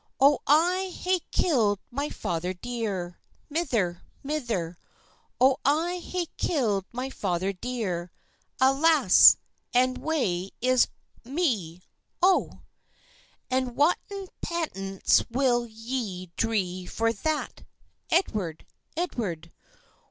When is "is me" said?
10.59-11.83